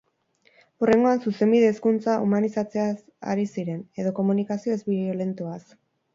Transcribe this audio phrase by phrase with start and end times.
[0.85, 2.97] Hurrengoan, Zuzenbide-hezkuntza humanizatzeaz
[3.35, 5.63] ari ziren, edo komunikazio ez-biolentoaz...